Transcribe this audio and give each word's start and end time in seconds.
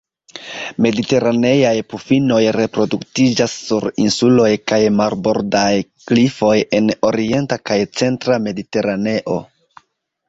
Mediteraneaj 0.85 1.73
pufinoj 1.93 2.39
reproduktiĝas 2.55 3.57
sur 3.67 3.85
insuloj 4.05 4.49
kaj 4.73 4.81
marbordaj 5.01 5.69
klifoj 6.13 6.57
en 6.81 6.91
orienta 7.11 7.63
kaj 7.71 7.81
centra 8.01 8.43
Mediteraneo. 8.51 9.41